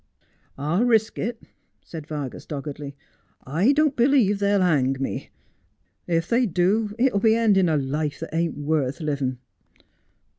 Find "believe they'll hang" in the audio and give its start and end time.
3.95-4.95